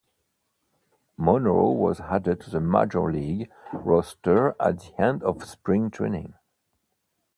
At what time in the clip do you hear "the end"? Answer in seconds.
4.79-5.21